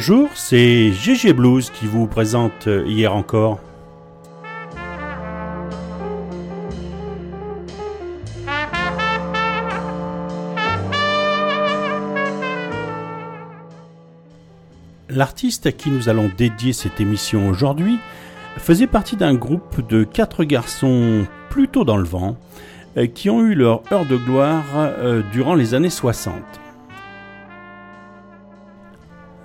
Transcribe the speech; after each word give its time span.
Bonjour, 0.00 0.30
c'est 0.34 0.92
GG 0.92 1.34
Blues 1.34 1.68
qui 1.68 1.84
vous 1.84 2.06
présente 2.06 2.68
euh, 2.68 2.86
hier 2.86 3.14
encore. 3.14 3.60
L'artiste 15.10 15.66
à 15.66 15.72
qui 15.72 15.90
nous 15.90 16.08
allons 16.08 16.30
dédier 16.34 16.72
cette 16.72 16.98
émission 16.98 17.50
aujourd'hui 17.50 17.98
faisait 18.56 18.86
partie 18.86 19.16
d'un 19.16 19.34
groupe 19.34 19.86
de 19.86 20.04
quatre 20.04 20.44
garçons 20.44 21.26
plutôt 21.50 21.84
dans 21.84 21.98
le 21.98 22.04
vent 22.04 22.38
euh, 22.96 23.06
qui 23.06 23.28
ont 23.28 23.42
eu 23.42 23.54
leur 23.54 23.82
heure 23.92 24.06
de 24.06 24.16
gloire 24.16 24.64
euh, 24.76 25.20
durant 25.30 25.54
les 25.54 25.74
années 25.74 25.90
60. 25.90 26.32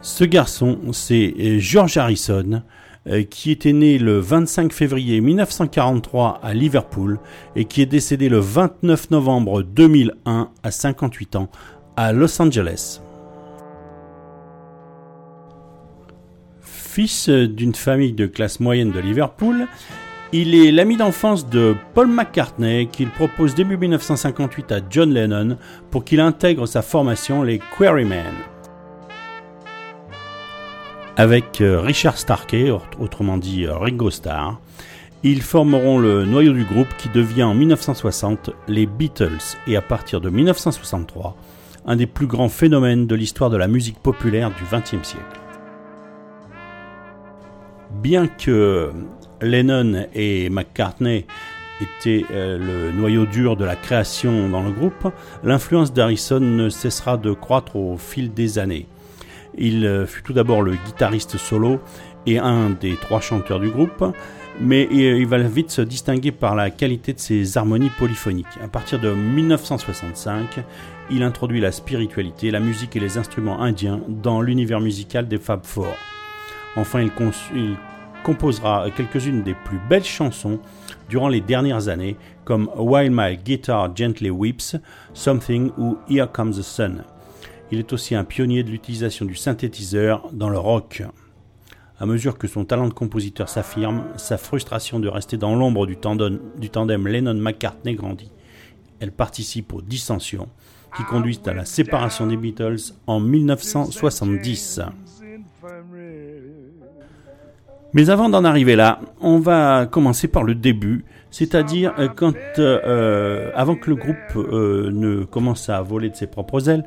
Ce 0.06 0.24
garçon, 0.24 0.78
c'est 0.92 1.34
euh, 1.40 1.58
George 1.58 1.98
Harrison, 1.98 2.62
qui 3.32 3.50
était 3.50 3.74
né 3.74 3.98
le 3.98 4.20
25 4.20 4.72
février 4.72 5.20
1943 5.20 6.42
à 6.44 6.54
Liverpool 6.54 7.20
et 7.56 7.66
qui 7.66 7.82
est 7.82 7.88
décédé 7.88 8.30
le 8.30 8.38
29 8.38 9.10
novembre 9.10 9.64
2001 9.64 10.50
à 10.62 10.72
58 10.72 11.36
ans 11.36 11.50
à 11.98 12.14
Los 12.14 12.40
Angeles. 12.40 13.02
Fils 16.62 17.30
d'une 17.30 17.74
famille 17.74 18.14
de 18.14 18.28
classe 18.28 18.60
moyenne 18.60 18.92
de 18.92 19.00
Liverpool, 19.00 19.68
il 20.32 20.54
est 20.54 20.72
l'ami 20.72 20.98
d'enfance 20.98 21.50
de 21.50 21.76
Paul 21.96 22.08
McCartney 22.08 22.88
qu'il 22.92 23.10
propose 23.10 23.56
début 23.56 23.78
1958 23.78 24.72
à 24.72 24.80
John 24.88 25.12
Lennon 25.12 25.58
pour 25.90 26.04
qu'il 26.06 26.20
intègre 26.20 26.68
sa 26.68 26.84
formation 26.84 27.42
les 27.42 27.60
Quarrymen. 27.78 28.55
Avec 31.18 31.62
euh, 31.62 31.80
Richard 31.80 32.18
Starkey, 32.18 32.70
autrement 33.00 33.38
dit 33.38 33.66
euh, 33.66 33.78
Ringo 33.78 34.10
Starr, 34.10 34.60
ils 35.24 35.42
formeront 35.42 35.98
le 35.98 36.26
noyau 36.26 36.52
du 36.52 36.66
groupe 36.66 36.90
qui 36.98 37.08
devient 37.08 37.44
en 37.44 37.54
1960 37.54 38.50
les 38.68 38.86
Beatles 38.86 39.56
et 39.66 39.78
à 39.78 39.82
partir 39.82 40.20
de 40.20 40.30
1963 40.30 41.38
un 41.86 41.96
des 41.96 42.06
plus 42.06 42.28
grands 42.28 42.50
phénomènes 42.50 43.08
de 43.08 43.16
l'histoire 43.16 43.50
de 43.50 43.56
la 43.56 43.68
musique 43.68 43.98
populaire 44.00 44.50
du 44.50 44.64
XXe 44.64 45.08
siècle. 45.08 45.40
Bien 47.92 48.28
que 48.28 48.92
Lennon 49.42 50.08
et 50.14 50.50
McCartney 50.50 51.26
étaient 51.82 52.26
euh, 52.32 52.58
le 52.58 52.92
noyau 52.92 53.26
dur 53.26 53.56
de 53.56 53.64
la 53.64 53.78
création 53.78 54.50
dans 54.50 54.64
le 54.64 54.72
groupe, 54.72 55.08
l'influence 55.44 55.94
d'Harrison 55.94 56.42
ne 56.42 56.68
cessera 56.68 57.16
de 57.16 57.32
croître 57.32 57.78
au 57.78 57.98
fil 57.98 58.34
des 58.34 58.60
années. 58.60 58.88
Il 59.58 59.86
euh, 59.86 60.06
fut 60.06 60.24
tout 60.24 60.34
d'abord 60.34 60.62
le 60.62 60.74
guitariste 60.74 61.38
solo 61.38 61.80
et 62.26 62.40
un 62.40 62.70
des 62.70 62.96
trois 62.96 63.22
chanteurs 63.22 63.60
du 63.60 63.70
groupe, 63.70 64.04
mais 64.60 64.88
il 64.92 65.28
va 65.28 65.38
vite 65.38 65.70
se 65.70 65.82
distinguer 65.82 66.32
par 66.32 66.56
la 66.56 66.70
qualité 66.70 67.14
de 67.14 67.20
ses 67.20 67.58
harmonies 67.58 67.92
polyphoniques. 67.98 68.48
À 68.64 68.68
partir 68.68 69.00
de 69.00 69.14
1965, 69.14 70.60
il 71.12 71.24
introduit 71.24 71.62
la 71.62 71.72
spiritualité, 71.72 72.52
la 72.52 72.60
musique 72.60 72.96
et 72.96 73.00
les 73.00 73.18
instruments 73.18 73.62
indiens 73.62 74.02
dans 74.08 74.42
l'univers 74.42 74.80
musical 74.80 75.28
des 75.28 75.38
Fab 75.38 75.64
Four. 75.64 75.94
Enfin, 76.76 77.02
il, 77.02 77.76
composera 78.24 78.88
quelques-unes 78.90 79.44
des 79.44 79.54
plus 79.54 79.80
belles 79.88 80.04
chansons 80.04 80.60
durant 81.10 81.28
les 81.28 81.42
dernières 81.42 81.90
années, 81.90 82.18
comme 82.44 82.72
While 82.76 83.12
My 83.12 83.38
Guitar 83.38 83.96
Gently 83.96 84.32
Weeps, 84.32 84.78
Something 85.14 85.70
ou 85.78 86.00
Here 86.10 86.28
Comes 86.34 86.54
the 86.54 86.64
Sun. 86.64 87.04
Il 87.76 87.80
est 87.80 87.92
aussi 87.92 88.16
un 88.16 88.24
pionnier 88.24 88.64
de 88.64 88.70
l'utilisation 88.70 89.26
du 89.26 89.36
synthétiseur 89.36 90.30
dans 90.32 90.48
le 90.48 90.58
rock. 90.58 91.04
À 92.00 92.06
mesure 92.06 92.38
que 92.38 92.48
son 92.48 92.64
talent 92.64 92.88
de 92.88 92.94
compositeur 92.94 93.50
s'affirme, 93.50 94.06
sa 94.16 94.38
frustration 94.38 95.02
de 95.02 95.10
rester 95.10 95.36
dans 95.36 95.54
l'ombre 95.58 95.86
du, 95.86 95.98
tandem 95.98 96.40
Lennon-McCartney 97.06 97.96
grandit. 97.96 98.32
Elle 99.02 99.12
participe 99.12 99.74
aux 99.74 99.82
dissensions 99.82 100.48
qui 100.96 101.04
conduisent 101.04 101.42
à 101.48 101.54
la 101.54 101.66
séparation 101.66 102.28
des 102.28 102.38
Beatles 102.38 102.94
en 103.08 103.20
1970. 103.20 104.80
Mais 107.96 108.10
avant 108.10 108.28
d'en 108.28 108.44
arriver 108.44 108.76
là, 108.76 109.00
on 109.22 109.40
va 109.40 109.86
commencer 109.86 110.28
par 110.28 110.44
le 110.44 110.54
début, 110.54 111.06
c'est-à-dire 111.32 111.94
euh, 111.98 112.10
quand, 112.14 112.36
euh, 112.60 113.52
avant 113.56 113.76
que 113.76 113.90
le 113.90 113.96
groupe 113.96 114.36
euh, 114.36 114.90
ne 114.92 115.24
commence 115.24 115.70
à 115.70 115.82
voler 115.82 116.10
de 116.10 116.16
ses 116.18 116.28
propres 116.28 116.68
ailes, 116.68 116.84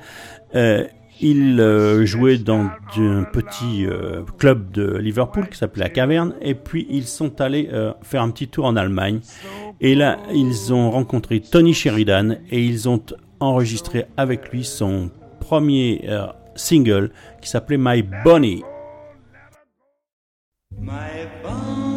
il 0.55 2.05
jouait 2.05 2.39
dans 2.39 2.71
un 2.97 3.25
petit 3.25 3.87
club 4.39 4.71
de 4.71 4.97
Liverpool 4.97 5.49
qui 5.49 5.59
s'appelait 5.59 5.85
la 5.85 5.91
Caverne, 5.91 6.35
et 6.41 6.55
puis 6.55 6.87
ils 6.89 7.07
sont 7.07 7.41
allés 7.41 7.69
faire 8.03 8.23
un 8.23 8.31
petit 8.31 8.49
tour 8.49 8.67
en 8.67 8.77
Allemagne, 8.77 9.21
et 9.81 9.95
là 9.95 10.19
ils 10.33 10.73
ont 10.73 10.91
rencontré 10.91 11.41
Tony 11.41 11.75
Sheridan 11.75 12.37
et 12.51 12.63
ils 12.63 12.89
ont 12.89 13.03
enregistré 13.41 14.07
avec 14.17 14.53
lui 14.53 14.65
son 14.65 15.11
premier 15.41 16.09
single 16.55 17.11
qui 17.41 17.49
s'appelait 17.49 17.79
My 17.79 18.03
Bonnie. 18.25 18.63
My 20.81 21.27
bonnet 21.43 21.88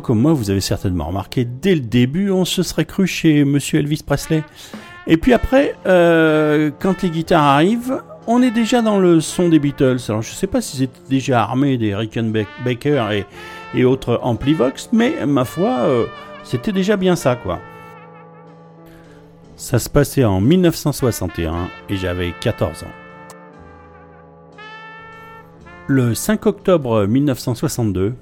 comme 0.00 0.20
moi, 0.20 0.32
vous 0.32 0.50
avez 0.50 0.60
certainement 0.60 1.06
remarqué, 1.06 1.44
dès 1.44 1.74
le 1.74 1.80
début, 1.80 2.30
on 2.30 2.44
se 2.44 2.62
serait 2.62 2.84
cru 2.84 3.06
chez 3.06 3.44
Monsieur 3.44 3.80
Elvis 3.80 4.02
Presley. 4.04 4.42
Et 5.06 5.16
puis 5.16 5.32
après, 5.32 5.74
euh, 5.86 6.70
quand 6.78 7.02
les 7.02 7.10
guitares 7.10 7.44
arrivent, 7.44 8.02
on 8.26 8.42
est 8.42 8.50
déjà 8.50 8.82
dans 8.82 8.98
le 8.98 9.20
son 9.20 9.48
des 9.48 9.58
Beatles. 9.58 9.98
Alors 10.08 10.22
je 10.22 10.30
ne 10.30 10.34
sais 10.34 10.46
pas 10.46 10.60
s'ils 10.60 10.82
étaient 10.82 11.08
déjà 11.08 11.42
armés 11.42 11.78
des 11.78 11.94
Rickenbacker 11.94 13.12
et, 13.12 13.24
et 13.74 13.84
autres 13.84 14.18
Amplivox, 14.22 14.90
mais 14.92 15.24
ma 15.26 15.44
foi, 15.44 15.78
euh, 15.80 16.06
c'était 16.42 16.72
déjà 16.72 16.96
bien 16.96 17.14
ça 17.14 17.36
quoi. 17.36 17.60
Ça 19.56 19.78
se 19.78 19.88
passait 19.88 20.24
en 20.24 20.40
1961 20.40 21.68
et 21.88 21.96
j'avais 21.96 22.32
14 22.40 22.82
ans. 22.82 22.86
Le 25.86 26.14
5 26.14 26.46
octobre 26.46 27.06
1962, 27.06 28.14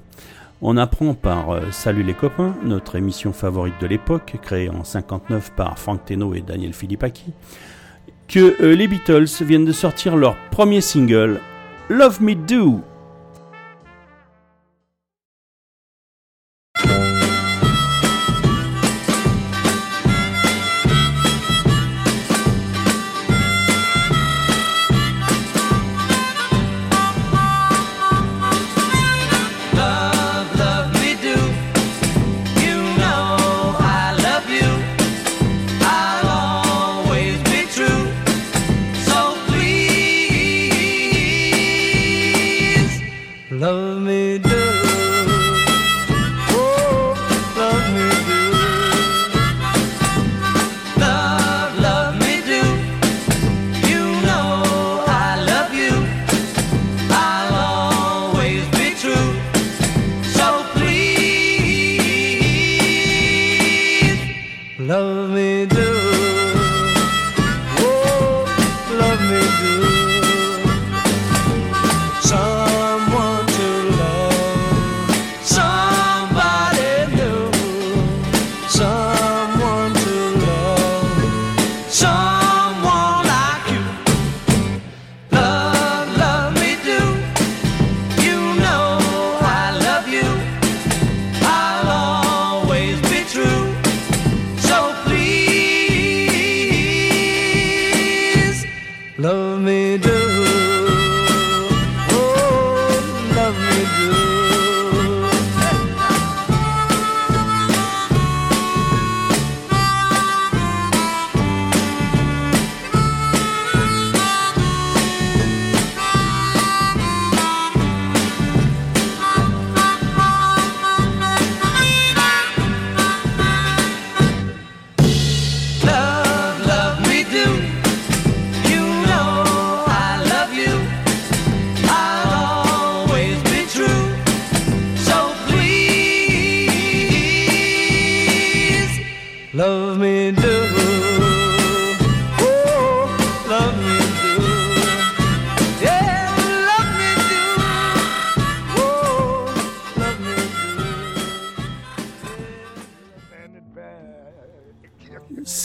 on 0.67 0.77
apprend 0.77 1.13
par 1.13 1.51
euh, 1.51 1.61
Salut 1.69 2.01
les 2.01 2.15
copains, 2.15 2.55
notre 2.63 2.95
émission 2.95 3.33
favorite 3.33 3.75
de 3.79 3.85
l'époque, 3.85 4.35
créée 4.41 4.69
en 4.69 4.83
59 4.83 5.51
par 5.51 5.77
Frank 5.77 6.03
Teno 6.03 6.33
et 6.33 6.41
Daniel 6.41 6.73
Philippaki, 6.73 7.33
que 8.27 8.55
euh, 8.63 8.75
les 8.75 8.87
Beatles 8.87 9.27
viennent 9.41 9.65
de 9.65 9.71
sortir 9.71 10.17
leur 10.17 10.35
premier 10.49 10.81
single, 10.81 11.39
Love 11.89 12.19
Me 12.19 12.33
Do. 12.33 12.81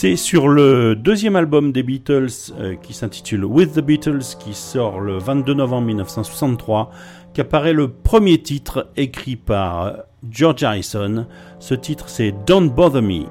C'est 0.01 0.15
sur 0.15 0.47
le 0.47 0.95
deuxième 0.95 1.35
album 1.35 1.71
des 1.71 1.83
Beatles 1.83 2.27
euh, 2.57 2.73
qui 2.73 2.91
s'intitule 2.91 3.45
With 3.45 3.73
the 3.73 3.81
Beatles 3.81 4.35
qui 4.39 4.55
sort 4.55 4.99
le 4.99 5.19
22 5.19 5.53
novembre 5.53 5.85
1963 5.85 6.89
qu'apparaît 7.35 7.71
le 7.71 7.87
premier 7.87 8.41
titre 8.41 8.89
écrit 8.97 9.35
par 9.35 9.83
euh, 9.83 9.93
George 10.27 10.63
Harrison. 10.63 11.27
Ce 11.59 11.75
titre 11.75 12.09
c'est 12.09 12.33
Don't 12.47 12.71
Bother 12.71 13.03
Me. 13.03 13.27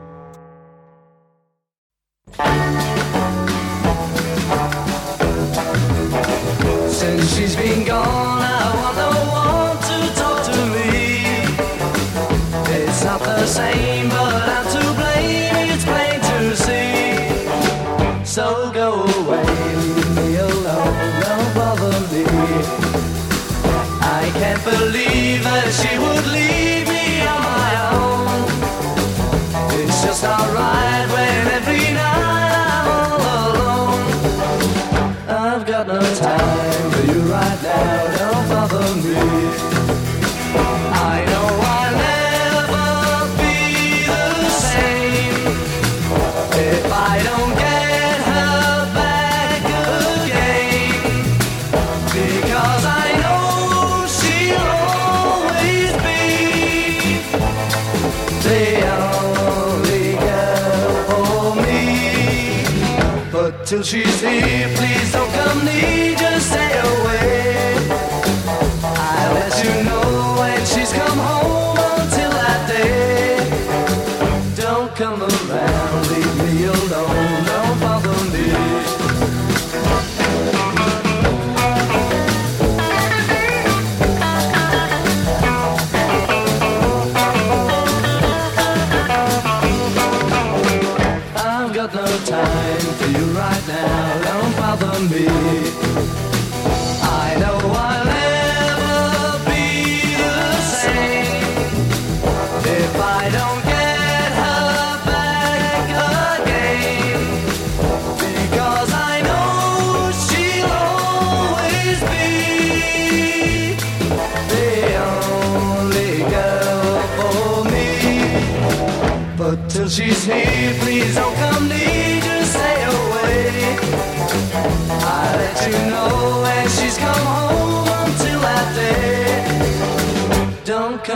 She's 63.82 64.20
here. 64.20 64.68
Please 64.76 65.12
don't 65.12 65.32
come 65.32 65.64
near, 65.64 66.14
just 66.16 66.50
stay 66.50 66.78
away. 66.78 67.39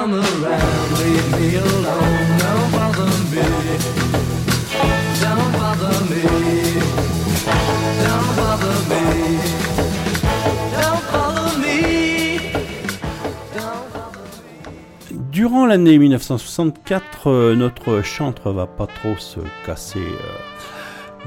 Come 0.04 0.14
around, 0.16 0.98
leave. 0.98 1.34
Durant 15.34 15.66
l'année 15.66 15.98
1964, 15.98 17.26
euh, 17.28 17.56
notre 17.56 18.02
chantre 18.02 18.52
va 18.52 18.66
pas 18.66 18.86
trop 18.86 19.16
se 19.16 19.40
casser 19.66 19.98
euh, 19.98 20.53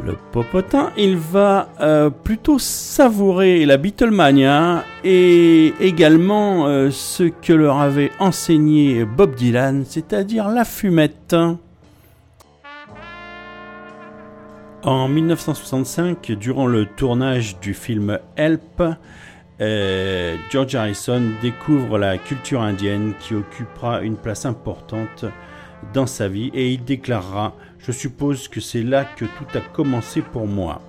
le 0.05 0.15
popotin. 0.31 0.91
Il 0.97 1.17
va 1.17 1.69
euh, 1.79 2.09
plutôt 2.09 2.59
savourer 2.59 3.65
la 3.65 3.77
Beatlemania 3.77 4.83
et 5.03 5.73
également 5.79 6.67
euh, 6.67 6.91
ce 6.91 7.23
que 7.23 7.53
leur 7.53 7.79
avait 7.79 8.11
enseigné 8.19 9.05
Bob 9.05 9.35
Dylan, 9.35 9.85
c'est-à-dire 9.85 10.49
la 10.49 10.65
fumette. 10.65 11.35
En 14.83 15.07
1965, 15.07 16.31
durant 16.33 16.67
le 16.67 16.85
tournage 16.85 17.59
du 17.59 17.73
film 17.73 18.19
Help, 18.37 18.83
euh, 19.59 20.37
George 20.51 20.75
Harrison 20.75 21.21
découvre 21.41 21.97
la 21.97 22.17
culture 22.17 22.61
indienne 22.61 23.13
qui 23.19 23.33
occupera 23.33 24.01
une 24.01 24.15
place 24.15 24.45
importante 24.45 25.25
dans 25.93 26.07
sa 26.07 26.27
vie 26.27 26.51
et 26.53 26.71
il 26.71 26.83
déclarera 26.83 27.53
Je 27.79 27.91
suppose 27.91 28.47
que 28.47 28.59
c'est 28.59 28.83
là 28.83 29.05
que 29.05 29.25
tout 29.25 29.57
a 29.57 29.61
commencé 29.61 30.21
pour 30.21 30.47
moi. 30.47 30.81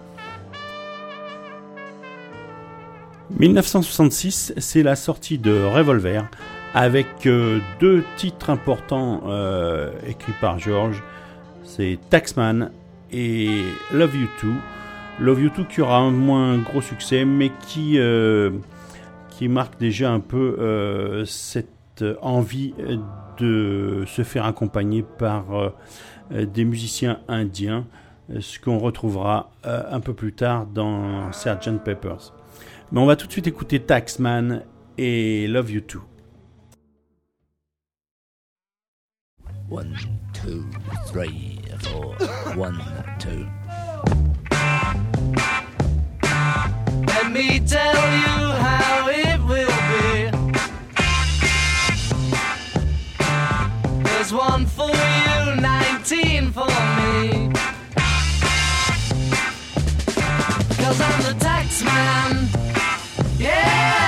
1966, 3.39 4.55
c'est 4.57 4.83
la 4.83 4.97
sortie 4.97 5.39
de 5.39 5.63
Revolver 5.63 6.25
avec 6.75 7.27
euh, 7.27 7.61
deux 7.81 8.05
titres 8.17 8.51
importants 8.51 9.23
euh, 9.27 9.91
écrits 10.07 10.33
par 10.41 10.59
George. 10.59 11.03
C'est 11.63 11.99
Taxman 12.11 12.71
et 13.13 13.65
Love 13.93 14.17
You 14.17 14.29
Too. 14.41 14.55
Love 15.21 15.43
You 15.43 15.51
Too 15.51 15.65
qui 15.65 15.81
aura 15.81 15.99
un 15.99 16.11
moins 16.11 16.59
gros 16.59 16.81
succès, 16.81 17.25
mais 17.25 17.51
qui, 17.67 17.99
euh, 17.99 18.51
qui 19.31 19.49
marque 19.49 19.79
déjà 19.79 20.11
un 20.11 20.21
peu 20.21 21.25
cette 21.27 22.05
envie 22.23 22.75
de 23.39 24.05
se 24.07 24.23
faire 24.23 24.45
accompagner 24.45 25.03
par 25.03 25.73
euh, 26.33 26.47
des 26.47 26.65
musiciens 26.65 27.21
indiens, 27.29 27.87
euh, 28.31 28.41
ce 28.41 28.59
qu'on 28.59 28.79
retrouvera 28.79 29.51
euh, 29.65 29.83
un 29.91 30.01
peu 30.01 30.15
plus 30.15 30.33
tard 30.33 30.67
dans 30.67 31.33
Sgt. 31.33 31.79
Peppers. 31.85 32.35
Mais 32.93 33.01
on 33.01 33.07
va 33.07 33.17
tout 33.17 33.27
de 33.27 33.33
suite 33.33 33.47
écouter 33.47 33.81
Taxman 33.81 34.63
et 34.97 35.47
Love 35.47 35.71
You 35.71 35.81
Too. 35.81 36.03
One, 39.71 39.95
two, 40.33 40.65
three, 41.07 41.61
four. 41.81 42.15
One, 42.57 42.81
two. 43.19 43.47
Let 47.07 47.31
me 47.31 47.61
tell 47.61 47.95
you 47.95 48.53
how 48.55 49.09
it 49.09 49.28
There's 54.31 54.43
one 54.43 54.67
for 54.67 54.89
you, 54.89 55.57
19 55.59 56.53
for 56.53 56.67
me. 56.67 57.51
Cause 60.77 61.01
I'm 61.01 61.23
the 61.23 61.35
tax 61.41 61.83
man. 61.83 62.49
Yeah, 63.39 64.08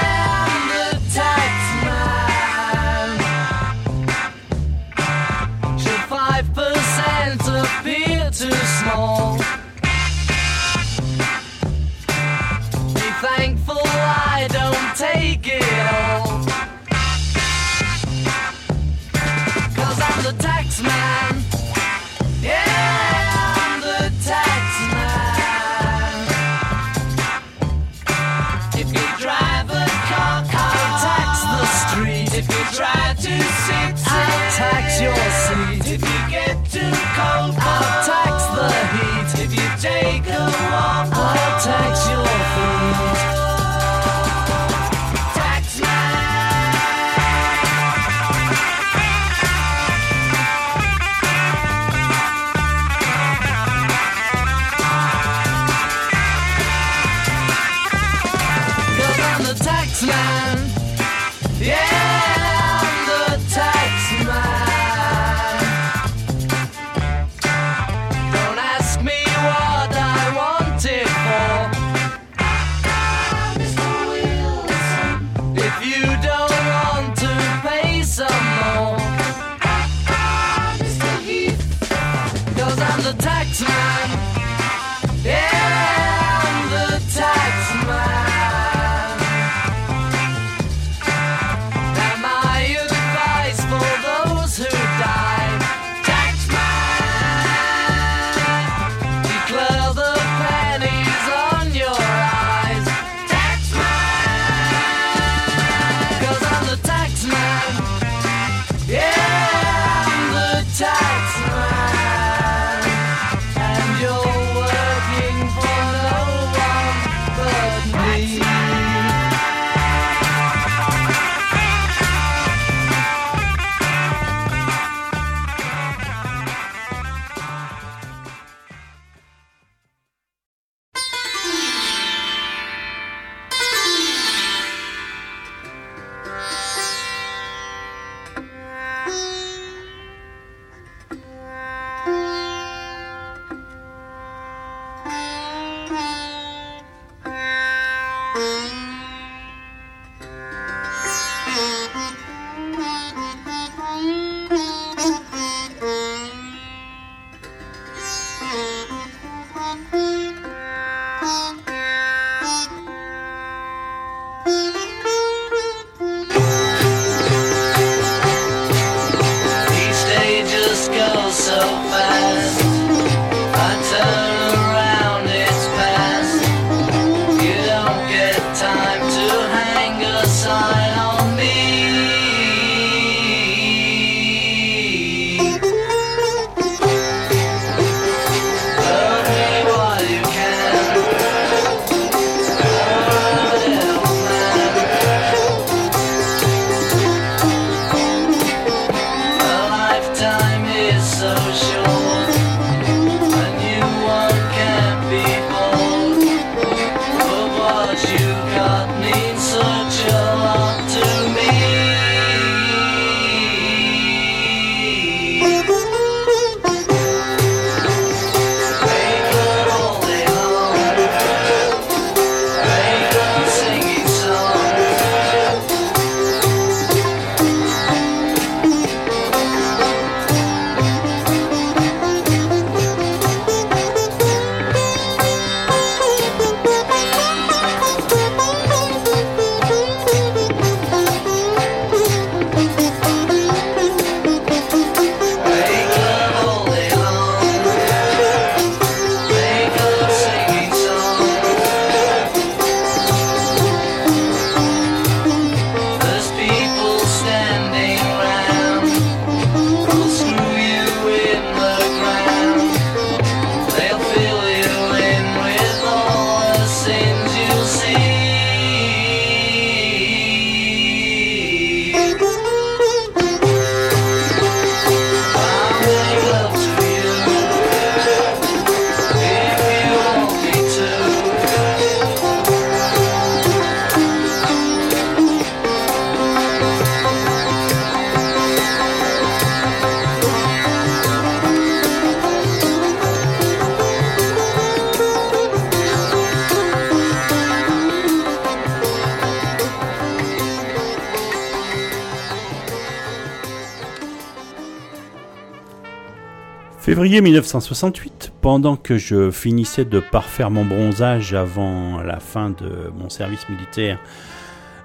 Février 307.00 307.22
1968, 307.22 308.30
pendant 308.42 308.76
que 308.76 308.98
je 308.98 309.30
finissais 309.30 309.86
de 309.86 310.00
parfaire 310.00 310.50
mon 310.50 310.66
bronzage 310.66 311.32
avant 311.32 312.02
la 312.02 312.20
fin 312.20 312.50
de 312.50 312.92
mon 312.94 313.08
service 313.08 313.48
militaire 313.48 313.98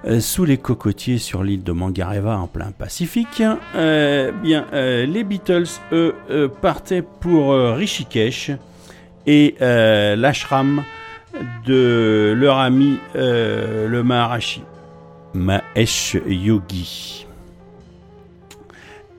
euh, 0.06 0.18
sous 0.20 0.46
les 0.46 0.56
cocotiers 0.56 1.18
sur 1.18 1.44
l'île 1.44 1.62
de 1.62 1.72
Mangareva 1.72 2.38
en 2.38 2.46
plein 2.46 2.70
Pacifique, 2.70 3.42
euh, 3.74 4.32
bien, 4.32 4.64
euh, 4.72 5.04
les 5.04 5.24
Beatles, 5.24 5.66
partaient 6.62 7.02
pour 7.02 7.52
Rishikesh 7.52 8.52
et 9.26 9.56
l'ashram 9.60 10.84
de 11.66 12.32
leur 12.34 12.56
ami 12.56 12.98
le 13.14 14.00
Maharashi, 14.00 14.62
Mahesh 15.34 16.16
Yogi. 16.26 17.25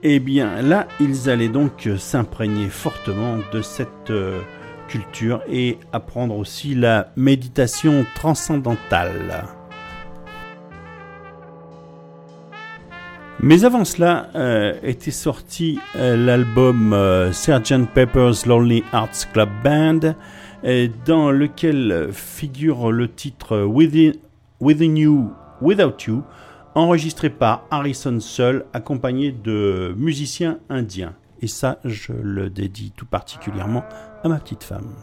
Eh 0.03 0.19
bien, 0.19 0.61
là, 0.61 0.87
ils 0.99 1.29
allaient 1.29 1.47
donc 1.49 1.89
s'imprégner 1.97 2.69
fortement 2.69 3.37
de 3.51 3.61
cette 3.61 4.11
euh, 4.11 4.39
culture 4.87 5.41
et 5.49 5.77
apprendre 5.91 6.37
aussi 6.37 6.75
la 6.75 7.11
méditation 7.15 8.05
transcendantale. 8.15 9.45
Mais 13.39 13.65
avant 13.65 13.85
cela, 13.85 14.29
euh, 14.33 14.73
était 14.81 15.11
sorti 15.11 15.79
euh, 15.95 16.17
l'album 16.17 16.91
euh, 16.91 17.31
Sgt 17.31 17.85
Pepper's 17.93 18.47
Lonely 18.47 18.83
Hearts 18.91 19.27
Club 19.31 19.49
Band, 19.63 20.15
dans 21.05 21.29
lequel 21.29 22.09
figure 22.11 22.91
le 22.91 23.07
titre 23.07 23.61
Within, 23.61 24.13
Within 24.59 24.95
You, 24.95 25.31
Without 25.61 26.03
You, 26.07 26.23
enregistré 26.77 27.31
par 27.31 27.65
Harrison 27.71 28.19
seul, 28.19 28.65
accompagné 28.71 29.31
de 29.31 29.95
musiciens 29.97 30.59
indiens. 30.69 31.15
Et 31.41 31.47
ça, 31.47 31.79
je 31.83 32.13
le 32.13 32.49
dédie 32.49 32.91
tout 32.95 33.05
particulièrement 33.05 33.83
à 34.23 34.29
ma 34.29 34.39
petite 34.39 34.63
femme. 34.63 34.93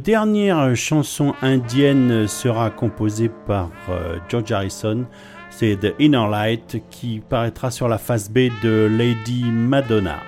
Dernière 0.00 0.74
chanson 0.76 1.34
indienne 1.42 2.26
sera 2.26 2.70
composée 2.70 3.30
par 3.46 3.70
euh, 3.88 4.18
George 4.28 4.50
Harrison. 4.50 5.06
C'est 5.50 5.76
The 5.76 5.94
Inner 5.98 6.26
Light 6.30 6.82
qui 6.90 7.20
paraîtra 7.20 7.70
sur 7.70 7.88
la 7.88 7.98
face 7.98 8.30
B 8.30 8.48
de 8.62 8.88
Lady 8.90 9.44
Madonna. 9.44 10.20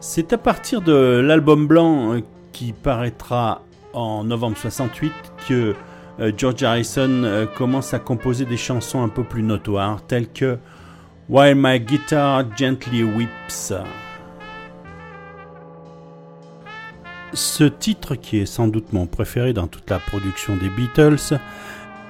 C'est 0.00 0.32
à 0.32 0.38
partir 0.38 0.80
de 0.80 1.20
l'album 1.24 1.66
blanc 1.66 2.14
euh, 2.14 2.20
qui 2.52 2.72
paraîtra 2.72 3.62
en 3.92 4.24
novembre 4.24 4.56
68 4.56 5.12
que 5.48 5.74
euh, 6.20 6.32
George 6.36 6.62
Harrison 6.62 7.46
commence 7.56 7.94
à 7.94 7.98
composer 7.98 8.44
des 8.44 8.56
chansons 8.56 9.02
un 9.02 9.08
peu 9.08 9.24
plus 9.24 9.42
notoires 9.42 10.02
telles 10.06 10.28
que 10.28 10.58
While 11.28 11.56
My 11.56 11.80
Guitar 11.80 12.44
Gently 12.56 13.02
Weeps. 13.02 13.72
Ce 17.32 17.64
titre, 17.64 18.14
qui 18.14 18.38
est 18.38 18.46
sans 18.46 18.68
doute 18.68 18.92
mon 18.92 19.06
préféré 19.06 19.52
dans 19.52 19.66
toute 19.66 19.90
la 19.90 19.98
production 19.98 20.56
des 20.56 20.68
Beatles, 20.70 21.38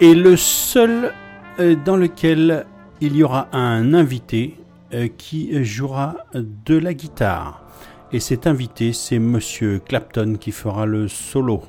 est 0.01 0.15
le 0.15 0.37
seul 0.37 1.13
euh, 1.59 1.75
dans 1.85 1.97
lequel 1.97 2.67
il 3.01 3.17
y 3.17 3.23
aura 3.23 3.49
un 3.53 3.95
invité 3.95 4.57
euh, 4.95 5.09
qui 5.09 5.65
jouera 5.65 6.17
de 6.35 6.77
la 6.77 6.95
guitare. 6.95 7.63
Et 8.13 8.21
cet 8.21 8.47
invité, 8.47 8.93
c'est 8.93 9.19
Monsieur 9.19 9.81
Clapton 9.81 10.37
qui 10.39 10.53
fera 10.53 10.87
le 10.87 11.09
solo. 11.09 11.63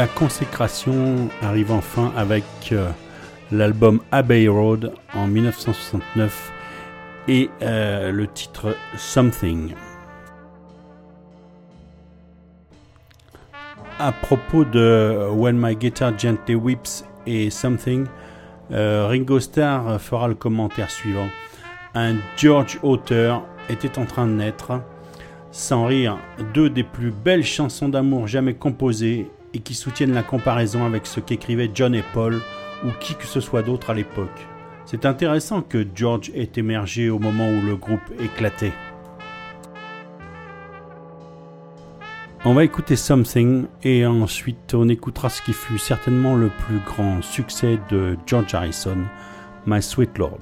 La 0.00 0.06
consécration 0.06 1.28
arrive 1.42 1.72
enfin 1.72 2.10
avec 2.16 2.44
euh, 2.72 2.88
l'album 3.52 4.00
Abbey 4.12 4.48
Road 4.48 4.94
en 5.12 5.26
1969 5.26 6.52
et 7.28 7.50
euh, 7.60 8.10
le 8.10 8.26
titre 8.26 8.74
Something. 8.96 9.74
À 13.98 14.10
propos 14.12 14.64
de 14.64 15.28
When 15.34 15.58
My 15.60 15.76
Guitar 15.76 16.18
Gently 16.18 16.54
Weeps 16.54 17.04
et 17.26 17.50
Something, 17.50 18.06
euh, 18.72 19.06
Ringo 19.06 19.38
Starr 19.38 20.00
fera 20.00 20.28
le 20.28 20.34
commentaire 20.34 20.90
suivant. 20.90 21.28
Un 21.94 22.14
George 22.38 22.78
auteur 22.82 23.42
était 23.68 23.98
en 23.98 24.06
train 24.06 24.26
de 24.26 24.32
naître. 24.32 24.80
Sans 25.50 25.84
rire, 25.84 26.16
deux 26.54 26.70
des 26.70 26.84
plus 26.84 27.10
belles 27.10 27.44
chansons 27.44 27.90
d'amour 27.90 28.26
jamais 28.28 28.54
composées 28.54 29.28
et 29.54 29.60
qui 29.60 29.74
soutiennent 29.74 30.14
la 30.14 30.22
comparaison 30.22 30.84
avec 30.84 31.06
ce 31.06 31.20
qu'écrivaient 31.20 31.70
John 31.72 31.94
et 31.94 32.04
Paul 32.12 32.40
ou 32.84 32.88
qui 33.00 33.14
que 33.14 33.26
ce 33.26 33.40
soit 33.40 33.62
d'autre 33.62 33.90
à 33.90 33.94
l'époque. 33.94 34.46
C'est 34.84 35.06
intéressant 35.06 35.62
que 35.62 35.86
George 35.94 36.30
ait 36.34 36.50
émergé 36.56 37.10
au 37.10 37.18
moment 37.18 37.48
où 37.48 37.60
le 37.60 37.76
groupe 37.76 38.00
éclatait. 38.18 38.72
On 42.42 42.54
va 42.54 42.64
écouter 42.64 42.96
Something 42.96 43.66
et 43.82 44.06
ensuite 44.06 44.72
on 44.72 44.88
écoutera 44.88 45.28
ce 45.28 45.42
qui 45.42 45.52
fut 45.52 45.78
certainement 45.78 46.36
le 46.36 46.48
plus 46.48 46.78
grand 46.78 47.20
succès 47.22 47.78
de 47.90 48.16
George 48.26 48.54
Harrison, 48.54 48.96
My 49.66 49.82
Sweet 49.82 50.16
Lord. 50.16 50.38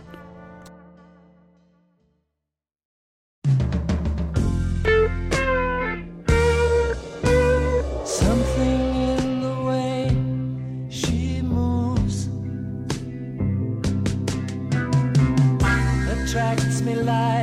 Attracts 16.28 16.82
me 16.82 16.94
like 16.94 17.37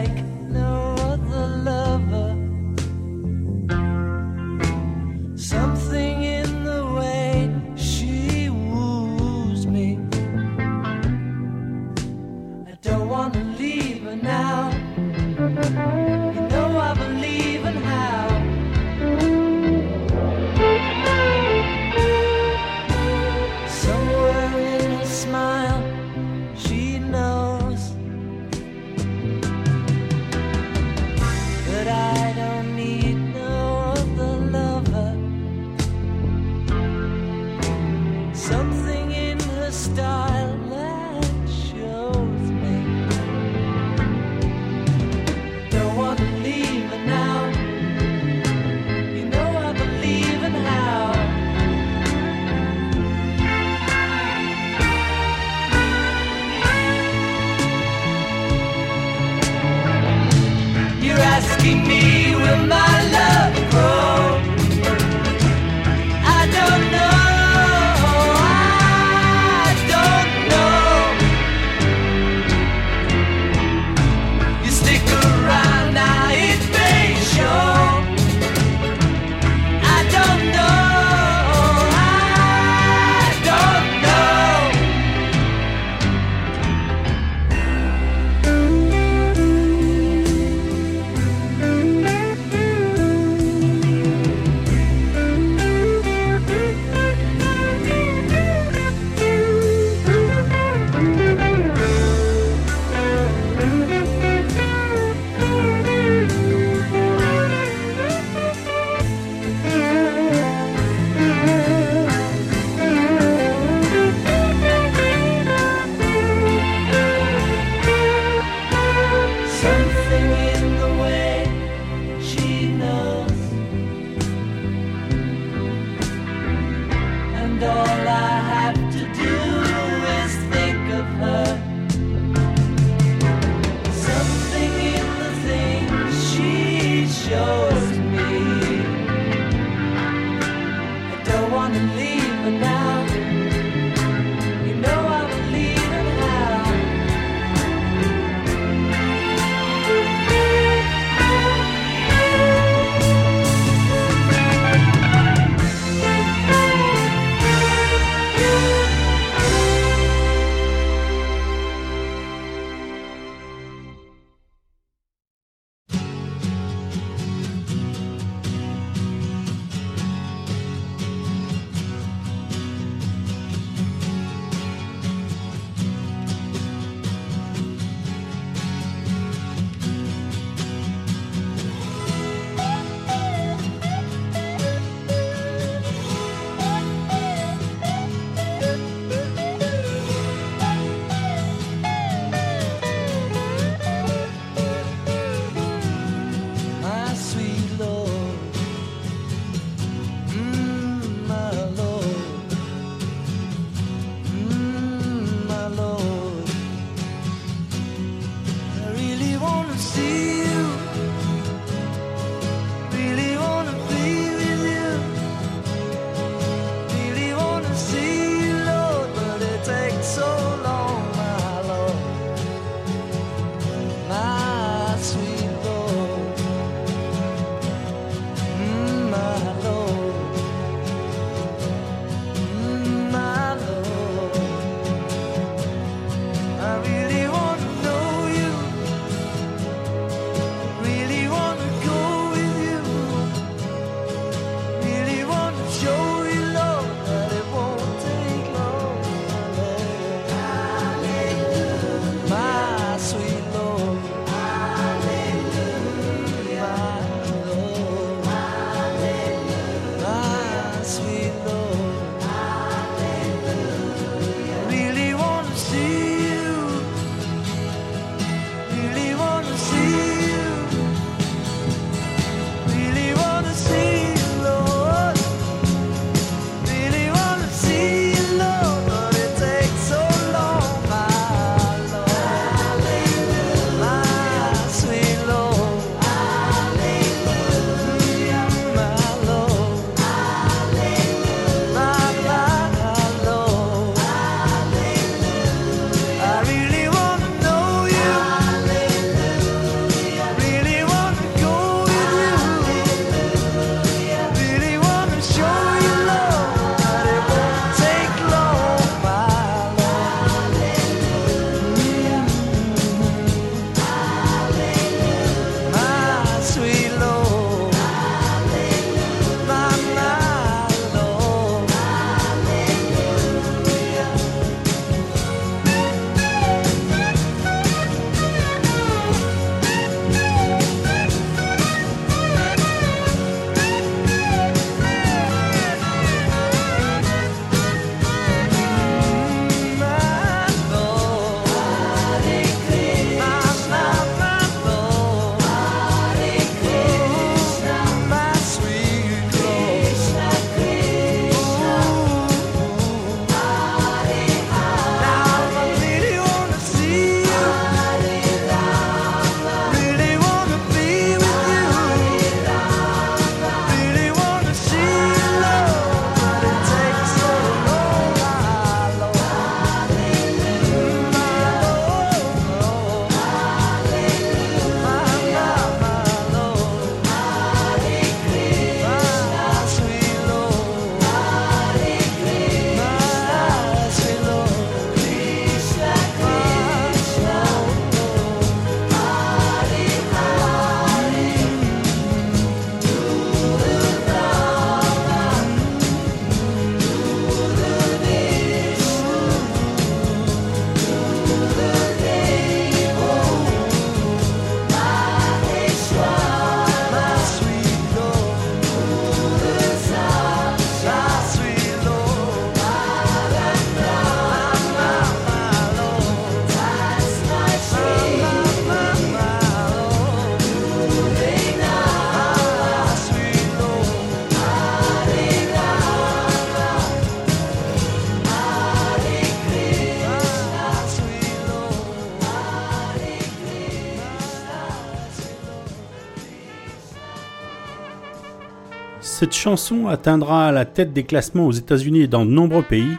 Cette 439.26 439.34
chanson 439.34 439.88
atteindra 439.88 440.52
la 440.52 440.66
tête 440.66 440.94
des 440.94 441.04
classements 441.04 441.48
aux 441.48 441.52
États-Unis 441.52 442.02
et 442.02 442.08
dans 442.08 442.28
de 442.28 442.30
nombreux 442.30 442.62
pays, 442.62 442.96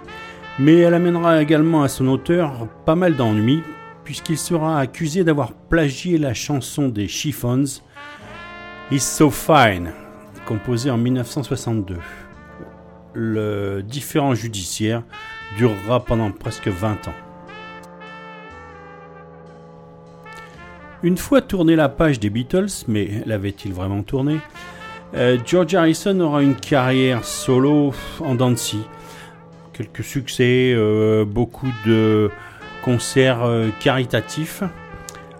mais 0.58 0.76
elle 0.78 0.94
amènera 0.94 1.40
également 1.40 1.84
à 1.84 1.88
son 1.88 2.08
auteur 2.08 2.66
pas 2.84 2.96
mal 2.96 3.14
d'ennuis, 3.14 3.62
puisqu'il 4.02 4.36
sera 4.36 4.80
accusé 4.80 5.22
d'avoir 5.22 5.52
plagié 5.52 6.18
la 6.18 6.34
chanson 6.34 6.88
des 6.88 7.06
Chiffons, 7.06 7.62
It's 8.90 9.04
So 9.04 9.30
Fine, 9.30 9.92
composée 10.46 10.90
en 10.90 10.96
1962. 10.96 11.94
Le 13.12 13.84
différend 13.84 14.34
judiciaire 14.34 15.04
durera 15.56 16.04
pendant 16.04 16.32
presque 16.32 16.66
20 16.66 17.06
ans. 17.06 17.14
Une 21.04 21.18
fois 21.18 21.40
tourné 21.40 21.76
la 21.76 21.88
page 21.88 22.18
des 22.18 22.30
Beatles, 22.30 22.82
mais 22.88 23.22
l'avait-il 23.26 23.72
vraiment 23.72 24.02
tourné? 24.02 24.40
Euh, 25.16 25.38
George 25.46 25.74
Harrison 25.74 26.20
aura 26.20 26.42
une 26.42 26.56
carrière 26.56 27.24
solo 27.24 27.94
en 28.20 28.56
scie. 28.56 28.84
Quelques 29.72 30.04
succès, 30.04 30.74
euh, 30.74 31.24
beaucoup 31.24 31.72
de 31.86 32.30
concerts 32.82 33.42
euh, 33.42 33.68
caritatifs, 33.80 34.62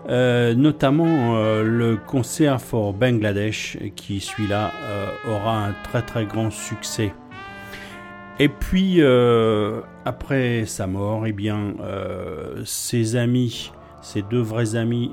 notamment 0.09 1.35
le 1.63 1.97
concert 1.97 2.59
pour 2.59 2.93
Bangladesh, 2.93 3.77
qui 3.97 4.21
celui-là 4.21 4.71
aura 5.29 5.67
un 5.67 5.75
très 5.83 6.03
très 6.03 6.25
grand 6.25 6.51
succès. 6.51 7.13
Et 8.39 8.49
puis, 8.49 9.03
après 10.05 10.65
sa 10.65 10.87
mort, 10.87 11.27
eh 11.27 11.33
bien, 11.33 11.75
ses 12.65 13.17
amis, 13.17 13.73
ses 14.01 14.23
deux 14.23 14.43
vrais 14.43 14.77
amis, 14.77 15.11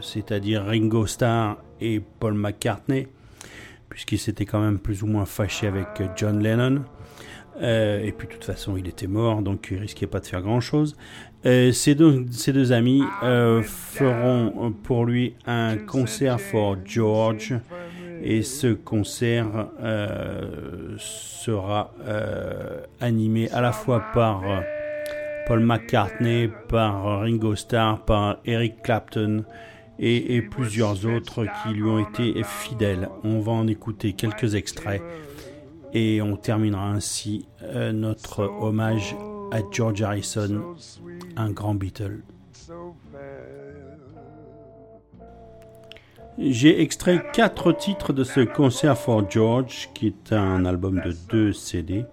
c'est-à-dire 0.00 0.64
Ringo 0.64 1.06
Starr 1.06 1.58
et 1.80 2.02
Paul 2.18 2.34
McCartney, 2.34 3.06
puisqu'il 3.90 4.18
s'était 4.18 4.46
quand 4.46 4.60
même 4.60 4.78
plus 4.78 5.02
ou 5.02 5.06
moins 5.06 5.26
fâché 5.26 5.66
avec 5.66 5.88
John 6.16 6.42
Lennon, 6.42 6.84
euh, 7.60 8.02
et 8.02 8.12
puis 8.12 8.26
de 8.26 8.32
toute 8.32 8.44
façon 8.44 8.76
il 8.78 8.88
était 8.88 9.06
mort, 9.06 9.42
donc 9.42 9.68
il 9.70 9.78
risquait 9.78 10.06
pas 10.06 10.20
de 10.20 10.26
faire 10.26 10.40
grand-chose. 10.40 10.96
Euh, 11.44 11.72
ces, 11.72 11.94
deux, 11.94 12.24
ces 12.30 12.52
deux 12.52 12.72
amis 12.72 13.02
euh, 13.22 13.62
feront 13.62 14.72
pour 14.82 15.04
lui 15.04 15.34
un 15.46 15.76
concert 15.76 16.40
for 16.40 16.76
George, 16.84 17.54
et 18.22 18.42
ce 18.42 18.68
concert 18.68 19.68
euh, 19.82 20.94
sera 20.98 21.92
euh, 22.06 22.82
animé 23.00 23.50
à 23.50 23.60
la 23.60 23.72
fois 23.72 24.04
par 24.12 24.42
euh, 24.44 24.60
Paul 25.46 25.60
McCartney, 25.60 26.50
par 26.68 27.20
Ringo 27.20 27.54
Starr, 27.56 28.04
par 28.04 28.38
Eric 28.44 28.82
Clapton 28.82 29.44
et, 30.00 30.42
plusieurs 30.42 31.04
autres 31.06 31.44
qui 31.44 31.74
lui 31.74 31.84
ont 31.84 31.98
été 31.98 32.42
fidèles. 32.42 33.08
On 33.22 33.40
va 33.40 33.52
en 33.52 33.66
écouter 33.66 34.14
quelques 34.14 34.54
extraits 34.54 35.02
et 35.92 36.22
on 36.22 36.36
terminera 36.36 36.88
ainsi 36.90 37.46
euh, 37.62 37.92
notre 37.92 38.44
hommage 38.44 39.14
à 39.52 39.58
George 39.70 40.00
Harrison, 40.00 40.62
un 41.36 41.50
grand 41.50 41.74
Beatle. 41.74 42.22
J'ai 46.38 46.80
extrait 46.80 47.22
quatre 47.34 47.72
titres 47.72 48.14
de 48.14 48.24
ce 48.24 48.40
concert 48.40 48.96
for 48.96 49.30
George, 49.30 49.90
qui 49.92 50.06
est 50.06 50.32
un 50.32 50.64
album 50.64 51.02
de 51.04 51.14
deux 51.28 51.52
CD. 51.52 52.04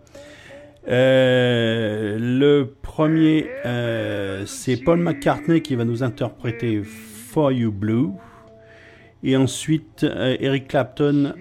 Euh, 0.89 2.17
le 2.19 2.73
premier, 2.81 3.47
euh, 3.65 4.45
c'est 4.45 4.77
Paul 4.77 4.99
McCartney 4.99 5.61
qui 5.61 5.75
va 5.75 5.85
nous 5.85 6.03
interpréter 6.03 6.81
You 7.38 7.71
Blue. 7.71 8.11
Et 9.23 9.35
ensuite, 9.35 10.03
euh, 10.03 10.38
Eric 10.39 10.67
Clapton 10.67 11.33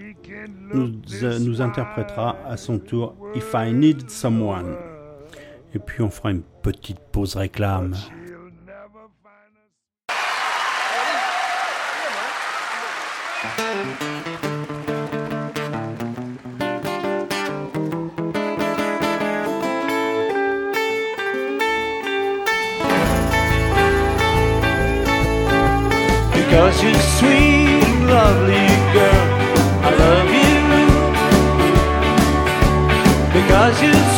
nous, 0.72 0.92
euh, 1.22 1.38
nous 1.38 1.60
interprétera 1.60 2.36
à 2.46 2.56
son 2.56 2.78
tour 2.78 3.14
If 3.34 3.54
I 3.54 3.72
Need 3.72 4.10
Someone. 4.10 4.76
Et 5.74 5.78
puis 5.78 6.02
on 6.02 6.10
fera 6.10 6.30
une 6.30 6.42
petite 6.62 7.00
pause 7.12 7.36
réclame. 7.36 7.94
Because 26.56 26.82
you're 26.82 27.04
sweet, 27.18 27.84
lovely 28.08 28.68
girl, 28.96 29.26
I 29.84 29.90
love 30.02 30.30
you. 30.40 30.60
Because 33.36 33.76
you're 33.82 34.15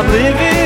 I'm 0.00 0.10
living 0.12 0.59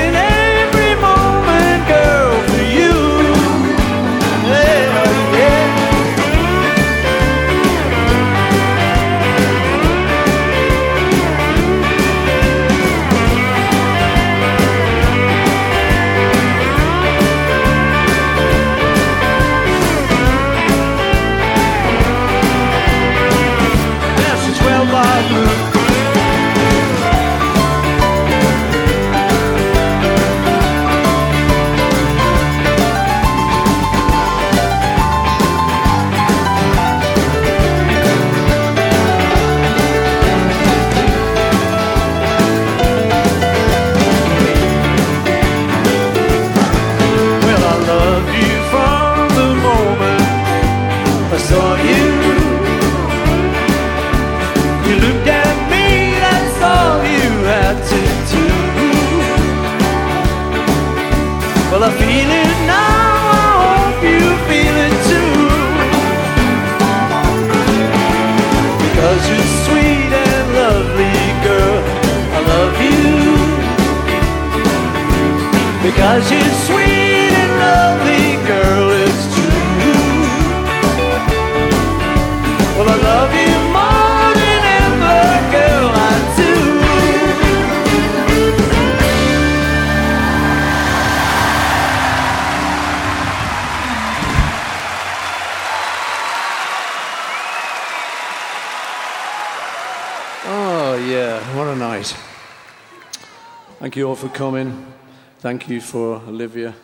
Thank 103.85 103.97
you 103.97 104.09
all 104.09 104.16
for 104.16 104.30
coming. 104.30 104.95
Thank 105.41 105.68
you 105.68 105.78
for 105.78 106.16
Olivia 106.26 106.74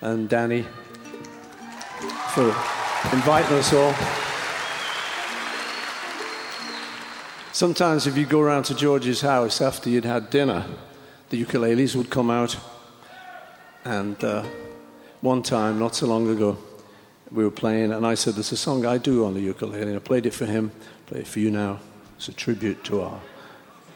and 0.00 0.28
Danny 0.28 0.64
for 2.28 2.44
inviting 3.12 3.56
us 3.56 3.72
all. 3.72 3.92
Sometimes, 7.52 8.06
if 8.06 8.16
you 8.16 8.24
go 8.24 8.38
around 8.38 8.66
to 8.66 8.74
George's 8.76 9.20
house 9.20 9.60
after 9.60 9.90
you'd 9.90 10.04
had 10.04 10.30
dinner, 10.30 10.64
the 11.30 11.44
ukuleles 11.44 11.96
would 11.96 12.08
come 12.08 12.30
out. 12.30 12.56
And 13.84 14.22
uh, 14.22 14.44
one 15.22 15.42
time, 15.42 15.80
not 15.80 15.96
so 15.96 16.06
long 16.06 16.28
ago, 16.28 16.56
we 17.32 17.42
were 17.42 17.50
playing, 17.50 17.90
and 17.90 18.06
I 18.06 18.14
said, 18.14 18.34
There's 18.34 18.52
a 18.52 18.56
song 18.56 18.86
I 18.86 18.98
do 18.98 19.24
on 19.24 19.34
the 19.34 19.40
ukulele. 19.40 19.82
And 19.82 19.96
I 19.96 19.98
played 19.98 20.24
it 20.24 20.34
for 20.34 20.46
him, 20.46 20.70
play 21.06 21.18
it 21.18 21.26
for 21.26 21.40
you 21.40 21.50
now. 21.50 21.80
It's 22.16 22.28
a 22.28 22.32
tribute 22.32 22.84
to 22.84 23.00
our 23.00 23.20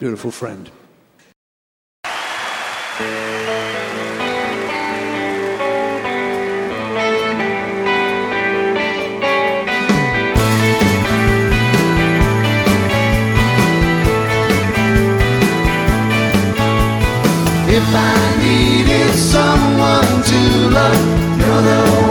beautiful 0.00 0.32
friend. 0.32 0.68
If 2.94 3.00
I 17.94 18.36
needed 18.42 19.14
someone 19.14 20.22
to 20.22 20.40
love, 20.68 21.40
you're 21.40 21.62
the 21.62 22.01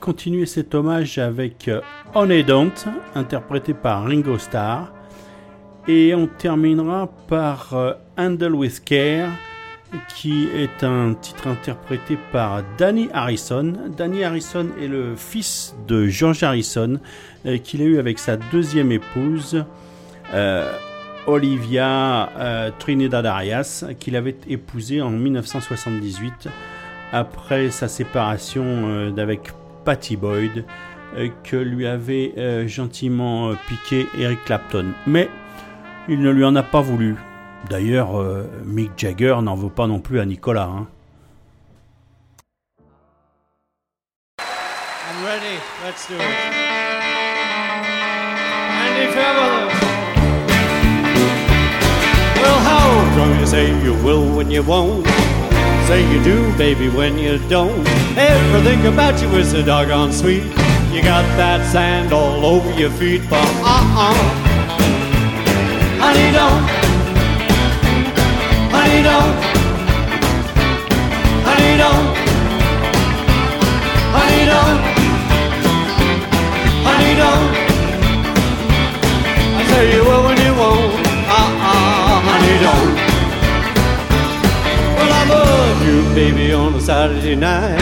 continuer 0.00 0.46
cet 0.46 0.74
hommage 0.74 1.18
avec 1.18 1.68
euh, 1.68 1.80
On 2.14 2.30
et 2.30 2.42
Don't, 2.42 2.72
interprété 3.14 3.74
par 3.74 4.04
Ringo 4.04 4.38
Starr. 4.38 4.92
Et 5.86 6.14
on 6.14 6.26
terminera 6.26 7.10
par 7.28 7.74
euh, 7.74 7.92
Handle 8.16 8.54
with 8.54 8.82
Care, 8.84 9.30
qui 10.16 10.48
est 10.54 10.84
un 10.84 11.14
titre 11.14 11.48
interprété 11.48 12.18
par 12.32 12.62
Danny 12.78 13.08
Harrison. 13.12 13.74
Danny 13.96 14.24
Harrison 14.24 14.68
est 14.80 14.88
le 14.88 15.14
fils 15.16 15.74
de 15.86 16.06
George 16.06 16.42
Harrison, 16.42 16.98
euh, 17.46 17.58
qu'il 17.58 17.82
a 17.82 17.84
eu 17.84 17.98
avec 17.98 18.18
sa 18.18 18.36
deuxième 18.36 18.92
épouse, 18.92 19.64
Olivia 21.26 22.72
Trinidad 22.78 23.26
Arias, 23.26 23.84
qu'il 23.98 24.14
avait 24.14 24.36
épousée 24.48 25.02
en 25.02 25.10
1978 25.10 26.48
après 27.12 27.70
sa 27.70 27.88
séparation 27.88 29.10
d'avec 29.10 29.50
Patty 29.84 30.16
Boyd 30.16 30.64
euh, 31.16 31.28
que 31.44 31.56
lui 31.56 31.86
avait 31.86 32.32
euh, 32.38 32.66
gentiment 32.68 33.50
euh, 33.50 33.54
piqué 33.68 34.06
Eric 34.18 34.44
Clapton. 34.44 34.86
Mais 35.06 35.28
il 36.08 36.20
ne 36.20 36.30
lui 36.30 36.44
en 36.44 36.54
a 36.56 36.62
pas 36.62 36.80
voulu. 36.80 37.16
D'ailleurs, 37.68 38.18
euh, 38.20 38.44
Mick 38.64 38.92
Jagger 38.96 39.36
n'en 39.42 39.54
veut 39.54 39.68
pas 39.70 39.86
non 39.86 39.98
plus 40.00 40.18
à 40.20 40.24
Nicolas. 40.24 40.68
hein. 40.72 40.86
I'm 44.38 45.24
ready. 45.24 45.58
Let's 45.84 46.08
do 46.08 46.14
it. 46.14 46.20
Andy 48.80 49.06
Fairweather. 49.12 49.66
Well, 52.40 52.58
how? 52.64 53.38
You 53.40 53.46
say 53.46 53.68
you 53.84 53.94
will 54.02 54.24
when 54.36 54.50
you 54.50 54.62
won't? 54.62 55.06
Say 55.90 56.06
you 56.14 56.22
do, 56.22 56.56
baby, 56.56 56.88
when 56.88 57.18
you 57.18 57.40
don't. 57.48 57.84
Everything 58.16 58.86
about 58.86 59.20
you 59.20 59.28
is 59.30 59.54
a 59.54 59.62
doggone 59.64 60.12
sweet. 60.12 60.44
You 60.94 61.02
got 61.02 61.26
that 61.36 61.68
sand 61.72 62.12
all 62.12 62.46
over 62.46 62.70
your 62.78 62.90
feet, 62.90 63.22
but 63.28 63.42
uh-uh. 63.58 64.14
Honey, 65.98 66.30
don't. 66.30 66.62
Honey, 68.70 69.02
don't. 69.02 69.34
Honey, 71.48 71.76
don't. 71.82 72.06
Honey, 74.14 74.44
don't. 74.46 74.80
Honey, 76.86 77.14
don't. 77.18 77.50
I 79.58 79.60
tell 79.66 79.86
you 79.92 80.04
will 80.04 80.22
when 80.22 80.39
baby, 86.20 86.52
on 86.52 86.74
a 86.74 86.80
Saturday 86.82 87.34
night. 87.34 87.80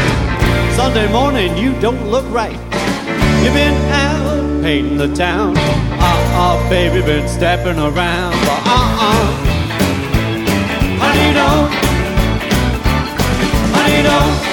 Sunday 0.77 1.11
morning, 1.11 1.57
you 1.59 1.73
don't 1.81 2.09
look 2.09 2.25
right. 2.31 2.61
You've 3.43 3.53
been 3.53 3.75
out 3.91 4.63
painting 4.63 4.97
the 4.97 5.13
town. 5.13 5.57
Uh-uh, 5.59 6.71
baby, 6.71 7.05
been 7.05 7.27
stepping 7.27 7.81
around. 7.81 8.35
But 8.47 8.61
uh-uh. 8.77 9.25
Honey, 11.03 11.35
don't. 11.35 11.73
Honey, 13.75 14.03
don't. 14.05 14.48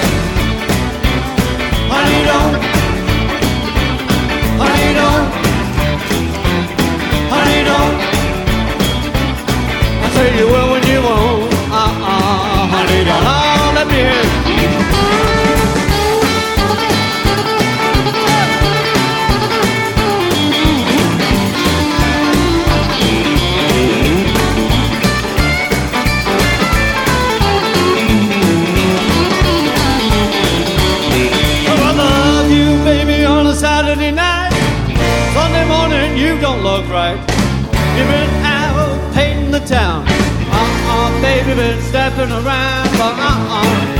bird 38.04 38.30
out 38.44 39.14
painting 39.14 39.50
the 39.50 39.60
town. 39.60 40.04
Uh-uh, 40.08 41.20
baby 41.20 41.54
been 41.54 41.80
stepping 41.82 42.30
around, 42.30 42.88
but 42.98 43.14
uh-uh. 43.16 43.96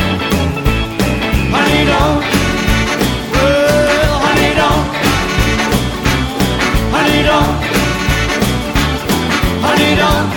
Honey, 1.54 1.84
don't. 1.90 2.22
Well, 3.32 4.14
honey, 4.24 4.52
don't. 4.60 4.84
Honey, 6.94 7.22
don't. 7.30 7.54
Honey, 9.64 9.92
don't. 10.02 10.28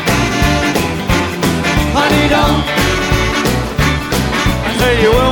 Honey, 1.98 2.26
don't. 2.36 2.64
I 4.66 4.70
say 4.80 5.02
you 5.02 5.12
will. 5.12 5.29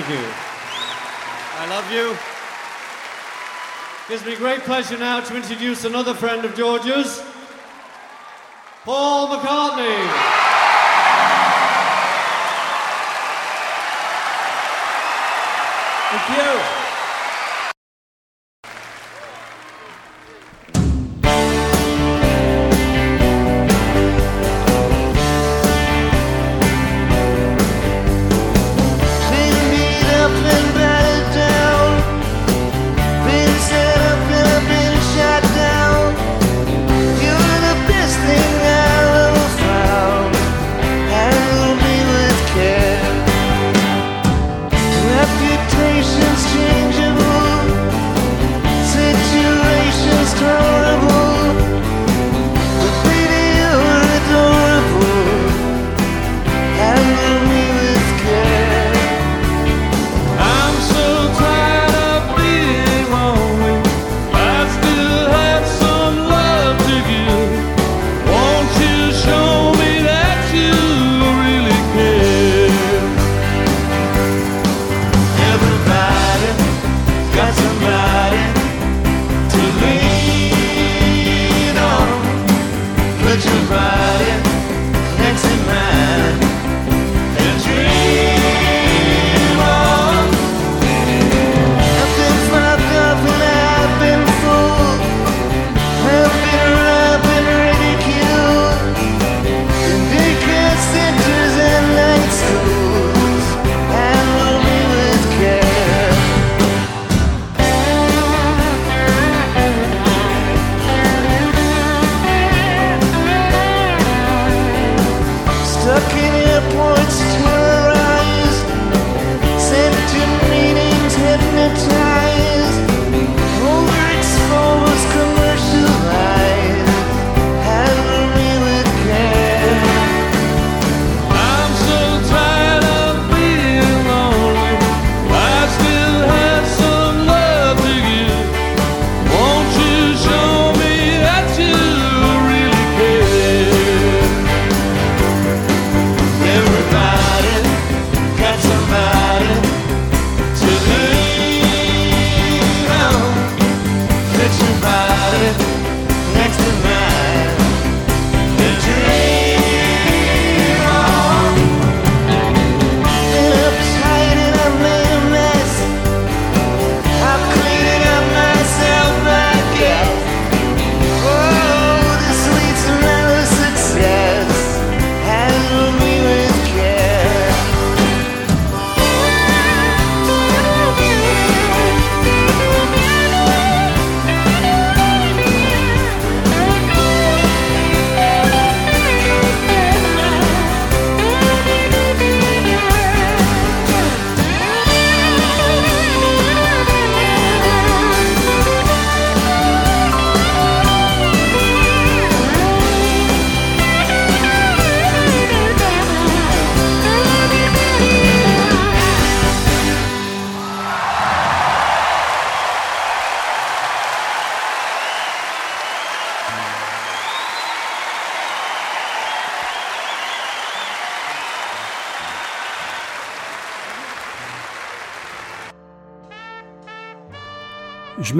Thank 0.00 0.18
you. 0.18 0.32
I 1.58 1.66
love 1.68 1.92
you. 1.92 2.12
It 4.06 4.08
gives 4.08 4.24
me 4.24 4.34
great 4.34 4.60
pleasure 4.60 4.96
now 4.96 5.20
to 5.20 5.36
introduce 5.36 5.84
another 5.84 6.14
friend 6.14 6.42
of 6.46 6.54
George's, 6.54 7.22
Paul 8.84 9.28
McCartney. 9.28 10.00
Thank 16.10 16.74
you. 16.74 16.79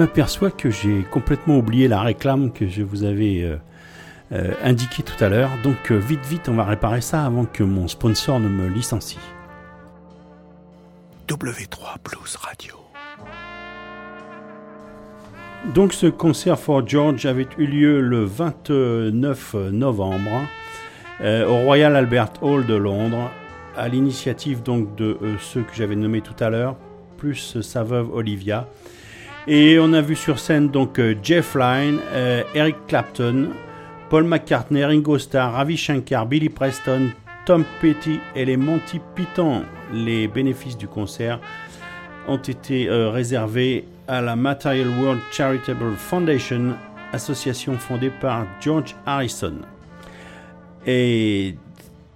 M'aperçois 0.01 0.49
que 0.49 0.71
j'ai 0.71 1.03
complètement 1.11 1.57
oublié 1.57 1.87
la 1.87 2.01
réclame 2.01 2.51
que 2.51 2.67
je 2.67 2.81
vous 2.81 3.03
avais 3.03 3.43
euh, 3.43 3.57
euh, 4.31 4.53
indiquée 4.63 5.03
tout 5.03 5.23
à 5.23 5.29
l'heure. 5.29 5.51
Donc 5.63 5.91
euh, 5.91 5.97
vite, 5.97 6.25
vite, 6.25 6.49
on 6.49 6.55
va 6.55 6.63
réparer 6.63 7.01
ça 7.01 7.23
avant 7.23 7.45
que 7.45 7.63
mon 7.63 7.87
sponsor 7.87 8.39
ne 8.39 8.49
me 8.49 8.67
licencie. 8.67 9.19
W3 11.27 11.97
Blues 12.03 12.35
Radio. 12.37 12.75
Donc 15.75 15.93
ce 15.93 16.07
concert 16.07 16.59
for 16.59 16.87
George 16.87 17.27
avait 17.27 17.47
eu 17.59 17.67
lieu 17.67 18.01
le 18.01 18.25
29 18.25 19.55
novembre 19.71 20.47
euh, 21.21 21.45
au 21.45 21.57
Royal 21.57 21.95
Albert 21.95 22.33
Hall 22.41 22.65
de 22.65 22.73
Londres, 22.73 23.29
à 23.77 23.87
l'initiative 23.87 24.63
donc 24.63 24.95
de 24.95 25.19
euh, 25.21 25.35
ceux 25.39 25.61
que 25.61 25.75
j'avais 25.75 25.95
nommés 25.95 26.21
tout 26.21 26.43
à 26.43 26.49
l'heure, 26.49 26.75
plus 27.17 27.61
sa 27.61 27.83
veuve 27.83 28.11
Olivia. 28.11 28.67
Et 29.47 29.79
on 29.79 29.91
a 29.93 30.01
vu 30.01 30.15
sur 30.15 30.37
scène 30.37 30.69
donc 30.69 30.99
euh, 30.99 31.15
Jeff 31.23 31.55
Lynne, 31.55 31.99
euh, 32.13 32.43
Eric 32.53 32.75
Clapton, 32.87 33.49
Paul 34.09 34.25
McCartney, 34.25 34.85
Ringo 34.85 35.17
Starr, 35.17 35.53
Ravi 35.53 35.77
Shankar, 35.77 36.27
Billy 36.27 36.49
Preston, 36.49 37.09
Tom 37.45 37.65
Petty 37.81 38.19
et 38.35 38.45
les 38.45 38.55
Monty 38.55 39.01
Python. 39.15 39.63
Les 39.91 40.27
bénéfices 40.27 40.77
du 40.77 40.87
concert 40.87 41.39
ont 42.27 42.37
été 42.37 42.87
euh, 42.87 43.09
réservés 43.09 43.85
à 44.07 44.21
la 44.21 44.35
Material 44.35 44.89
World 44.99 45.21
Charitable 45.31 45.95
Foundation, 45.95 46.75
association 47.11 47.73
fondée 47.79 48.11
par 48.11 48.45
George 48.59 48.95
Harrison. 49.07 49.55
Et 50.85 51.55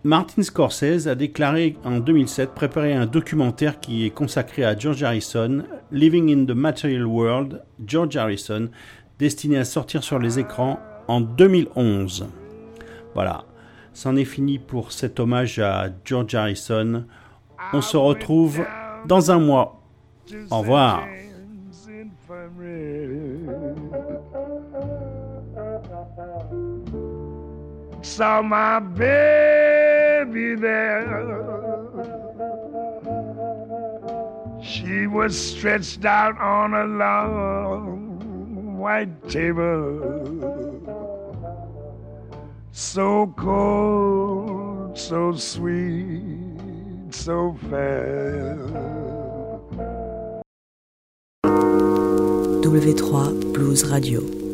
Martin 0.05 0.43
Scorsese 0.43 1.07
a 1.07 1.15
déclaré 1.15 1.77
en 1.83 1.99
2007 1.99 2.51
préparer 2.53 2.93
un 2.93 3.07
documentaire 3.07 3.79
qui 3.79 4.05
est 4.05 4.11
consacré 4.11 4.63
à 4.63 4.77
George 4.77 5.01
Harrison, 5.01 5.63
Living 5.91 6.31
in 6.31 6.45
the 6.45 6.55
Material 6.55 7.07
World, 7.07 7.63
George 7.83 8.15
Harrison, 8.15 8.69
destiné 9.17 9.57
à 9.57 9.65
sortir 9.65 10.03
sur 10.03 10.19
les 10.19 10.37
écrans 10.37 10.79
en 11.07 11.21
2011. 11.21 12.27
Voilà, 13.15 13.45
c'en 13.93 14.15
est 14.15 14.25
fini 14.25 14.59
pour 14.59 14.91
cet 14.91 15.19
hommage 15.19 15.57
à 15.57 15.87
George 16.03 16.35
Harrison. 16.35 17.05
On 17.73 17.81
se 17.81 17.97
retrouve 17.97 18.63
dans 19.07 19.31
un 19.31 19.39
mois. 19.39 19.81
Au 20.51 20.59
revoir. 20.59 21.03
Saw 28.05 28.41
my 28.43 28.79
baby 28.79 30.53
there. 30.53 31.25
She 34.61 35.07
was 35.07 35.35
stretched 35.35 36.05
out 36.05 36.37
on 36.37 36.75
a 36.75 36.85
long 36.85 38.77
white 38.77 39.27
table. 39.27 40.21
So 42.71 43.33
cold, 43.35 44.95
so 44.97 45.33
sweet, 45.33 47.09
so 47.09 47.57
fair. 47.71 48.55
W3 52.61 53.51
Blues 53.51 53.83
Radio. 53.91 54.44